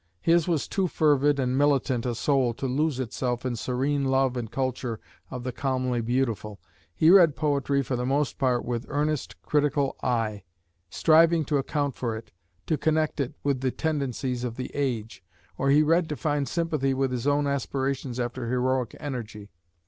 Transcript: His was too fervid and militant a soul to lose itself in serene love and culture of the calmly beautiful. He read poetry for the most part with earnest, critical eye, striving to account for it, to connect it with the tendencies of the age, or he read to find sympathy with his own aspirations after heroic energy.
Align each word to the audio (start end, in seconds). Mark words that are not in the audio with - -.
His 0.23 0.47
was 0.47 0.67
too 0.67 0.87
fervid 0.87 1.39
and 1.39 1.55
militant 1.55 2.07
a 2.07 2.15
soul 2.15 2.55
to 2.55 2.65
lose 2.65 2.99
itself 2.99 3.45
in 3.45 3.55
serene 3.55 4.05
love 4.05 4.35
and 4.35 4.49
culture 4.49 4.99
of 5.29 5.43
the 5.43 5.51
calmly 5.51 6.01
beautiful. 6.01 6.59
He 6.95 7.11
read 7.11 7.35
poetry 7.35 7.83
for 7.83 7.95
the 7.95 8.03
most 8.03 8.39
part 8.39 8.65
with 8.65 8.87
earnest, 8.89 9.39
critical 9.43 9.95
eye, 10.01 10.41
striving 10.89 11.45
to 11.45 11.59
account 11.59 11.93
for 11.93 12.17
it, 12.17 12.31
to 12.65 12.79
connect 12.79 13.19
it 13.19 13.35
with 13.43 13.61
the 13.61 13.69
tendencies 13.69 14.43
of 14.43 14.55
the 14.55 14.71
age, 14.73 15.23
or 15.55 15.69
he 15.69 15.83
read 15.83 16.09
to 16.09 16.15
find 16.15 16.49
sympathy 16.49 16.95
with 16.95 17.11
his 17.11 17.27
own 17.27 17.45
aspirations 17.45 18.19
after 18.19 18.49
heroic 18.49 18.95
energy. 18.99 19.51